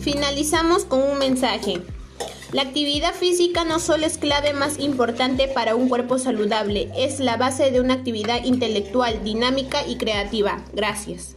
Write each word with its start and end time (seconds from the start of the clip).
Finalizamos 0.00 0.86
con 0.86 1.02
un 1.02 1.18
mensaje. 1.18 1.82
La 2.52 2.62
actividad 2.62 3.14
física 3.14 3.64
no 3.64 3.78
solo 3.78 4.06
es 4.06 4.16
clave 4.16 4.54
más 4.54 4.78
importante 4.78 5.46
para 5.46 5.74
un 5.74 5.90
cuerpo 5.90 6.18
saludable, 6.18 6.90
es 6.96 7.20
la 7.20 7.36
base 7.36 7.70
de 7.70 7.80
una 7.80 7.94
actividad 7.94 8.42
intelectual, 8.44 9.22
dinámica 9.22 9.86
y 9.86 9.98
creativa. 9.98 10.64
Gracias. 10.72 11.36